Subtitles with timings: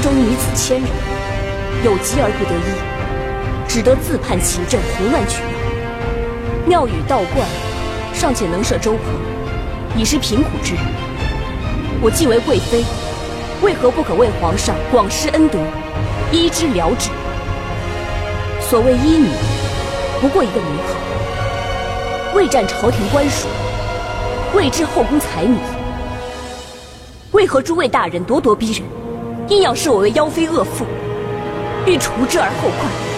[0.00, 0.88] 宫中女子千人，
[1.84, 5.48] 有疾而不得医，只得自判行阵，胡乱取闹。
[6.66, 7.46] 庙宇道观
[8.14, 10.82] 尚且能设粥棚，已是贫苦之人。
[12.00, 12.82] 我既为贵妃，
[13.60, 15.58] 为何不可为皇上广施恩德，
[16.32, 17.10] 医之疗之？
[18.58, 19.28] 所谓医女，
[20.18, 23.48] 不过一个名号，未占朝廷官署，
[24.54, 25.58] 未知后宫才女。
[27.32, 28.82] 为何诸位大人咄咄逼人，
[29.50, 30.84] 硬要视我为妖妃恶妇，
[31.84, 33.09] 欲除之而后快？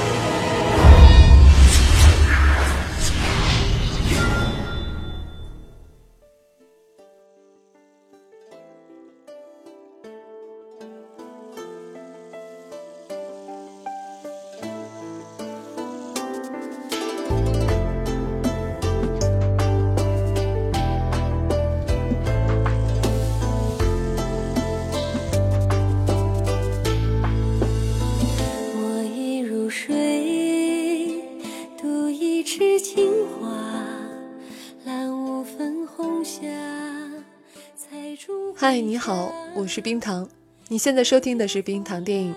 [38.63, 40.29] 嗨，你好，我是冰糖。
[40.69, 42.33] 你现在收听的是冰糖电影。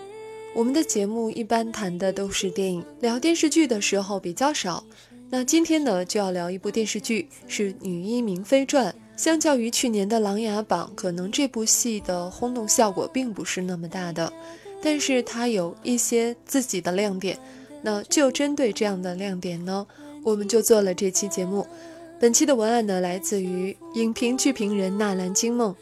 [0.56, 4.84] 我们的节目一般谈的都是电影，聊电视剧的时候比较少。
[5.30, 8.92] 那今天呢，就要聊一部电视剧，是《女医明妃传》。
[9.16, 14.34] 相较于去年的《琅琊榜》，可能这部戏的轰动效果并不是那么大的，
[14.81, 17.38] 但是它有一些自己的亮点。
[17.84, 19.86] 那就针对这样的亮点呢，
[20.23, 21.68] 我们就做了这期节目。
[22.20, 25.72] 本期的文案呢，来自于影评剧评人纳兰金梦。《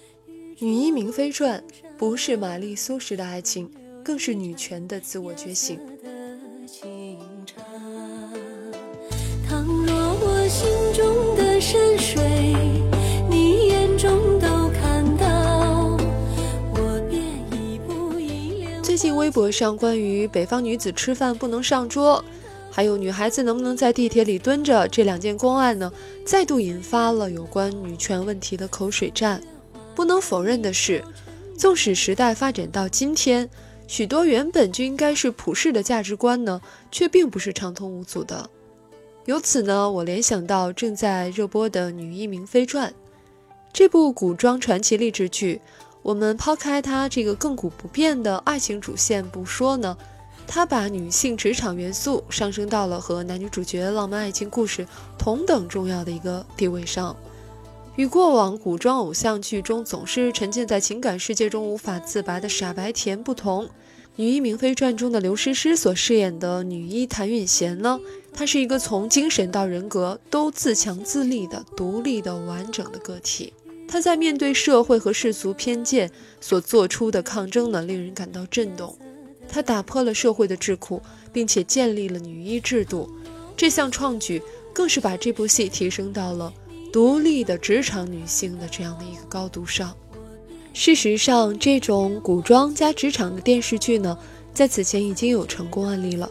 [0.60, 1.60] 女医明妃传》
[1.98, 3.70] 不是玛丽苏式的爱情，
[4.04, 5.80] 更是女权的自我觉醒。
[18.82, 22.24] 最近微博上关于北方女子吃饭不能上桌，
[22.70, 25.92] 还有女孩子能不能在地铁里蹲着这两件公案呢，
[26.24, 29.42] 再度引发了有关女权问题的口水战。
[29.96, 31.04] 不能否认的是，
[31.58, 33.50] 纵使时代发展到今天，
[33.88, 36.62] 许多原本就应该是普世的价值观呢，
[36.92, 38.50] 却并不是畅通无阻的。
[39.26, 42.90] 由此呢，我联想到正在热播的《女医明妃传》
[43.72, 45.62] 这部古装传奇励志剧。
[46.02, 49.98] 我们抛开它这个亘古不变的爱情主线不说呢，
[50.46, 54.86] 它把女性职场元素上升到了和男女主角浪漫爱情故事
[55.18, 57.16] 同等重要的一个地位上。
[57.96, 63.66] 与过往古装偶像剧中总是沉浸在情感世界中无法自拔的傻白甜不同，
[64.16, 68.00] 《女医明妃传》中的刘诗诗所饰演的女医谭允贤呢，
[68.34, 73.54] 她是一个从精神到人格都自强自立的独立的完整的个体。
[73.88, 76.10] 她在面对社会和世俗偏见
[76.42, 78.98] 所做出的抗争呢，令人感到震动。
[79.48, 81.00] 她打破了社会的桎梏，
[81.32, 83.08] 并且建立了女医制度，
[83.56, 84.42] 这项创举
[84.74, 86.52] 更是把这部戏提升到了。
[86.94, 89.98] 独立的职场女性的这样的一个高度上，
[90.74, 94.16] 事实上，这种古装加职场的电视剧呢，
[94.54, 96.30] 在此前已经有成功案例了。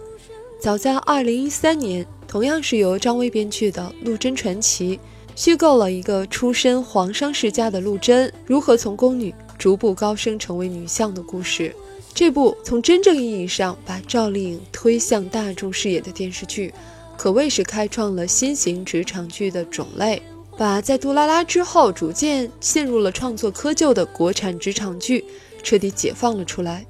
[0.61, 4.97] 早在二零一三年，同样是由张薇编剧的《陆贞传奇》，
[5.35, 11.75] 虚构了一个出身皇商世家的陆贞如何从宫女逐步高升成为女相的故事。
[12.15, 16.73] 这部从真正意义上把赵丽颖推向大众视野的电视剧，
[17.19, 20.23] 可谓是开创了新型职场剧的种类。
[20.63, 25.25] 把在杜拉拉之后逐渐陷入了创作窠臼的国产职场剧
[25.61, 26.87] 彻底解放了出来。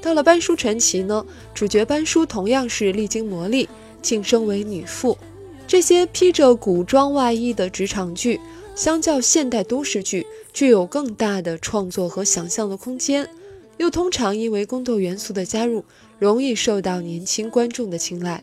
[0.00, 1.22] 到了《班淑传奇》呢，
[1.52, 3.68] 主角班淑同样是历经磨砺
[4.00, 5.18] 晋升为女妇。
[5.66, 8.40] 这些披着古装外衣的职场剧，
[8.74, 13.28] 相较现代都市剧，具有更大的创作和想象的空间，
[13.76, 15.84] 又通常因为宫斗元素的加入，
[16.18, 18.42] 容易受到年轻观众的青睐。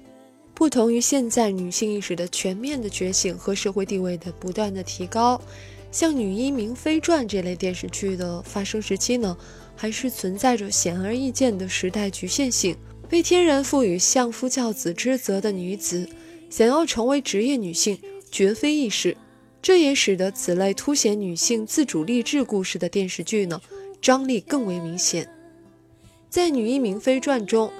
[0.62, 5.42] 不同于现在女性意识的全面的觉醒和社会地位的不断的提高，
[5.92, 9.36] 像《女医明妃传》这类电视剧的发生时期呢，
[9.76, 12.78] 还是存在着显而易见的时代局限性。
[13.09, 16.08] 被天然赋予相夫教子之责的女子，
[16.52, 17.97] 想要成为职业女性
[18.30, 19.18] 绝非易事。
[19.64, 23.59] 这也使得此类凸显女性自主励志故事的电视剧呢，
[24.00, 25.28] 张力更为明显。
[26.30, 27.72] 在《女医明妃传》中。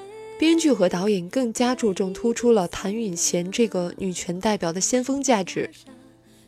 [0.42, 5.70] 编剧和导演更加注重突出了谭允贤这个女权代表的先锋价值。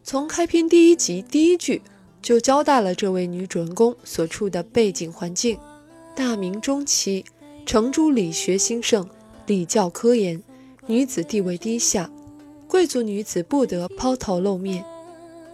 [0.04, 1.80] 从开篇第一集第一句
[2.20, 5.60] 就交代了这位女主人公所处的背景环境：
[6.16, 7.24] 大明中期，
[7.68, 9.08] 程朱理学兴盛，
[9.46, 10.42] 礼教科严，
[10.88, 12.10] 女子地位低下，
[12.68, 14.84] 贵族女子不得抛头露面，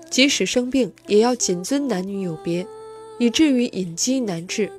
[0.09, 2.65] 即使生病也要谨遵男女有别，
[3.18, 4.71] 以至于隐疾难治。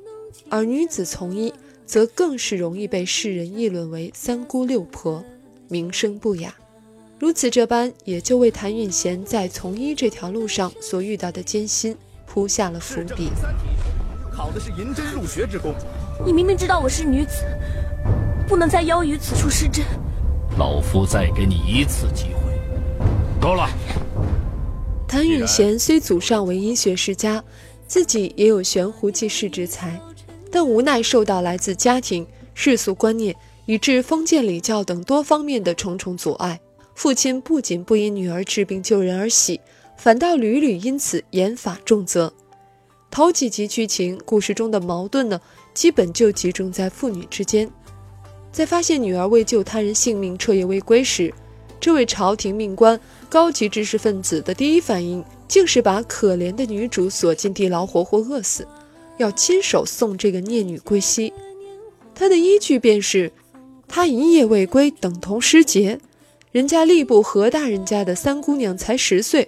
[0.49, 1.53] 而女子从医
[1.91, 5.21] 则更是容易被世人议论为三姑六婆，
[5.67, 6.55] 名声不雅。
[7.19, 11.93] 如此这般，也就为谭允贤在从医这条路上所遇到的艰辛
[12.25, 13.29] 铺下了伏笔。
[14.31, 15.75] 考的是银针入学之功。
[16.25, 17.43] 你明明知道我是女子，
[18.47, 19.83] 不能在腰于此处施针。
[20.57, 22.53] 老夫再给你一次机会，
[23.41, 23.69] 够了。
[25.09, 27.43] 谭允贤虽祖上为医学世家，
[27.85, 29.99] 自己也有悬壶济世之才，
[30.51, 33.33] 但无奈受到来自家庭、世俗观念
[33.65, 36.59] 以致封建礼教等多方面的重重阻碍。
[36.93, 39.59] 父亲不仅不因女儿治病救人而喜，
[39.97, 42.31] 反倒屡屡因此严法重责。
[43.09, 45.39] 头几集剧情，故事中的矛盾呢，
[45.73, 47.69] 基本就集中在父女之间。
[48.51, 51.33] 在发现女儿为救他人性命彻夜未归时，
[51.79, 52.99] 这位朝廷命官、
[53.29, 58.67] 高级知识分子的第一反应，竟是把可怜的女主锁进地牢，活活饿死，
[59.21, 61.31] 要亲手送这个孽女归西。
[62.15, 63.31] 他的依据便是，
[63.87, 65.99] 她一夜未归，等同失节。
[66.51, 69.47] 人家吏部何大人家的三姑娘才十岁，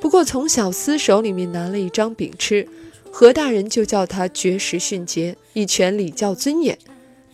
[0.00, 2.66] 不过从小厮手里面拿了一张饼吃，
[3.10, 6.78] 何大人就叫她绝食殉节，以全礼教尊严。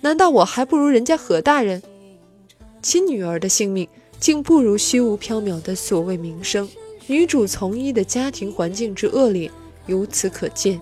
[0.01, 1.83] 难道我还不如人家何大人？
[2.83, 3.89] 亲女儿的性命
[4.19, 6.69] 竟不如虚无缥缈的所谓名声。
[7.07, 9.51] 女主从医的家庭环境之恶劣，
[9.87, 10.81] 由此可见。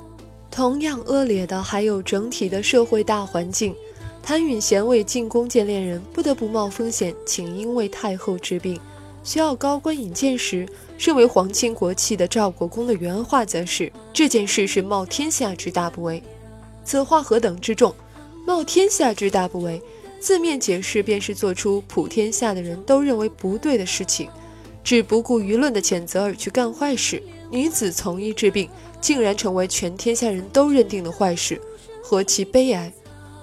[0.53, 3.75] 同样恶劣的还有整体的社会大环境。
[4.23, 8.79] 谭允贤为进宫见恋人，不得不冒风险请缨为太后治病，
[9.25, 10.69] 需要高官引荐时，
[10.99, 16.23] 身为皇亲国戚的赵国公的原话则是：“这件事是冒天下之大不韪。”
[16.85, 17.93] 此话何等之重！
[18.47, 19.81] 冒天下之大不韪，
[20.21, 24.29] 字面解释便是做出普天下的人都认为不对的事情，
[24.85, 27.21] 只不顾舆论的谴责而去干坏事。
[27.51, 28.69] 女子从医治病，
[29.03, 31.61] 竟然成为全天下人都认定的坏事，
[32.03, 32.91] 何其悲哀！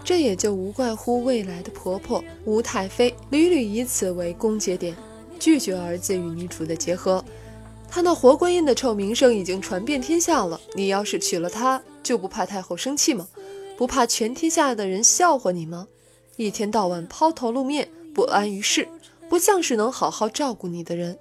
[0.03, 4.95] 这也就无怪乎未来的婆婆吴太妃屡屡以此为攻节点，
[5.37, 7.23] 拒绝儿子与女主的结合。
[7.89, 13.27] 她那活观音的臭名声已经传遍天下了，你要是娶了她，就不怕太后生气吗？
[13.77, 15.87] 不怕全天下的人笑话你吗？
[16.37, 18.87] 一天到晚抛头露面，不安于世，
[19.27, 21.19] 不像是能好好照顾你的人。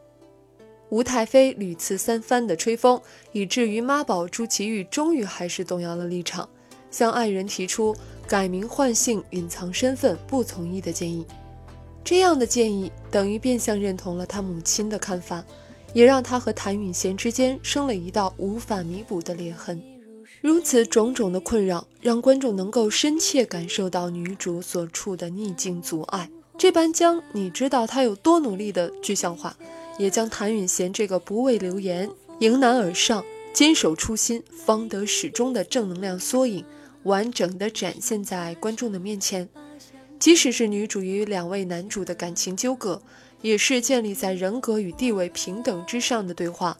[0.90, 3.00] 吴太妃屡次三番的吹风，
[3.32, 6.48] 以至于妈宝朱祁钰终于还是动摇了立场，
[6.90, 7.94] 向爱人提出
[8.26, 11.26] 改名换姓、隐藏身份、不从意的建议。
[12.02, 15.44] 这样的建议等于变相认同了他母亲的看法，
[15.92, 19.82] 也让他和谭允贤之间生了一道无法弥补的裂痕。
[20.40, 26.30] 如此种种的困扰，让观众能够深切感受到女主所处的逆境阻碍。
[26.56, 29.56] 这般将你知道她有多努力的具象化，
[29.98, 32.08] 也将谭允贤这个不畏流言、
[32.38, 36.64] 迎难而上、坚守初心、方得始终的正能量缩影，
[37.02, 39.48] 完整的展现在观众的面前。
[40.18, 43.02] 即使是女主与两位男主的感情纠葛，
[43.42, 46.78] 也是建立在人格与地位平等之上的对话。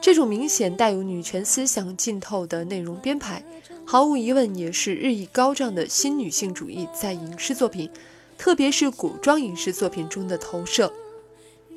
[0.00, 3.42] 这种明显带有女权思想浸透的内容编排，
[3.84, 7.90] 毫无疑问也是日益高涨的新女性主义在影视作品，
[8.38, 10.92] 特别是古装影视作品中的投射。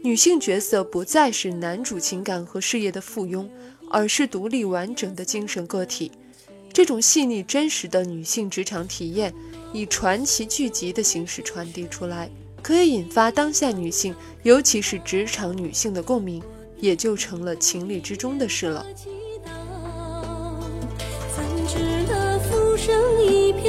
[0.02, 3.48] 女性角色不再是男主情感和事业的附庸，
[3.90, 6.12] 而是独立完整的精神个体。
[6.72, 9.34] 这种细腻真实的女性职场体验，
[9.74, 12.30] 以传奇剧集的形式传递出来，
[12.62, 16.42] 可以引发当下女性，尤其是职场女性的共鸣。
[16.82, 18.86] 也就成了情理之中的事了。
[18.96, 19.04] 怎
[21.68, 23.69] 知那浮生一片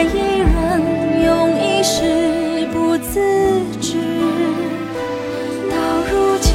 [0.00, 0.80] 爱一人
[1.26, 3.20] 用一世不自
[3.82, 3.98] 知。
[5.68, 5.76] 到
[6.10, 6.54] 如今，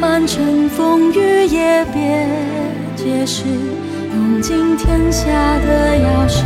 [0.00, 2.26] 满城风雨也别
[2.96, 3.44] 解释，
[4.14, 5.26] 用尽天下
[5.58, 6.44] 的钥匙，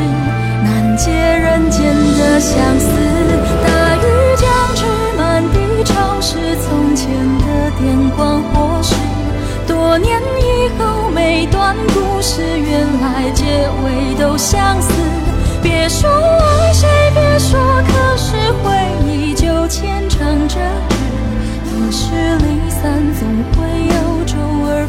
[0.64, 1.84] 难解人间
[2.18, 2.90] 的相思。
[3.62, 4.02] 大雨
[4.36, 4.84] 将至，
[5.16, 7.08] 满地潮湿，从前
[7.38, 8.96] 的电光火石。
[9.68, 13.44] 多年以后，每段故事原来结
[13.84, 14.92] 尾都相似。
[15.64, 18.70] 别说爱谁，别说，可是回
[19.08, 20.60] 忆就牵肠着日。
[21.64, 23.94] 得失离散，总会有
[24.26, 24.36] 周
[24.68, 24.86] 而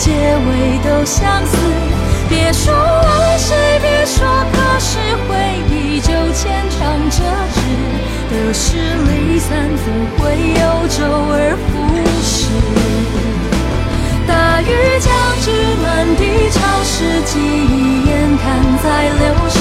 [0.00, 1.56] 结尾都相似。
[2.26, 5.36] 别说爱谁，别说，可是回
[5.68, 6.78] 忆就牵肠
[7.10, 7.20] 着
[7.54, 7.60] 日。
[8.30, 10.20] 得失离散，总会
[10.54, 11.70] 有周而复
[12.22, 12.48] 始。
[14.26, 14.64] 大雨
[15.00, 15.52] 将至，
[15.82, 15.84] 满
[16.16, 18.46] 地潮湿，记忆眼看
[18.82, 18.86] 在
[19.20, 19.59] 流失